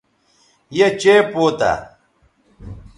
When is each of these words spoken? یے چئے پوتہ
یے 0.77 0.87
چئے 1.01 1.15
پوتہ 1.31 1.71